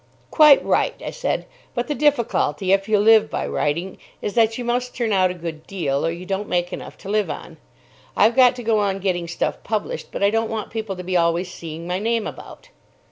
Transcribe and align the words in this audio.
"Quite 0.31 0.65
right," 0.65 0.99
I 1.05 1.11
said; 1.11 1.45
"but 1.75 1.87
the 1.87 1.93
difficulty, 1.93 2.71
if 2.73 2.89
you 2.89 2.97
live 2.97 3.29
by 3.29 3.45
writing, 3.45 3.99
is 4.19 4.33
that 4.33 4.57
you 4.57 4.65
must 4.65 4.95
turn 4.95 5.13
out 5.13 5.29
a 5.29 5.35
good 5.35 5.67
deal, 5.67 6.03
or 6.03 6.09
you 6.09 6.25
don't 6.25 6.49
make 6.49 6.73
enough 6.73 6.97
to 7.05 7.07
live 7.09 7.29
on. 7.29 7.57
I've 8.17 8.35
got 8.35 8.55
to 8.55 8.63
go 8.63 8.79
on 8.79 8.97
getting 8.97 9.27
stuff 9.27 9.61
published, 9.63 10.07
but 10.11 10.23
I 10.23 10.31
don't 10.31 10.49
want 10.49 10.71
people 10.71 10.95
to 10.95 11.03
be 11.03 11.15
always 11.17 11.53
seeing 11.53 11.85
my 11.85 11.99
name 11.99 12.25
about." 12.25 12.69